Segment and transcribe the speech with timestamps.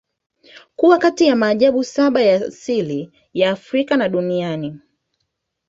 [0.75, 4.73] Kuwa kati ya maajabu saba ya asili ya Afrika na dunia